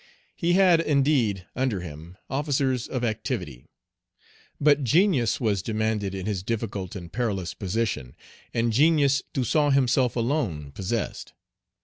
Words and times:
He 0.35 0.53
had, 0.53 0.79
indeed, 0.81 1.45
under 1.55 1.81
him, 1.81 2.17
officers 2.27 2.87
of 2.87 3.03
activity. 3.03 3.67
But 4.59 4.83
genius 4.83 5.39
was 5.39 5.61
demanded 5.61 6.15
in 6.15 6.25
his 6.25 6.41
difficult 6.41 6.95
and 6.95 7.13
perilous 7.13 7.53
position, 7.53 8.15
and 8.51 8.73
genius 8.73 9.21
Toussaint 9.31 9.73
himself 9.75 10.15
alone 10.15 10.71
possessed. 10.71 11.33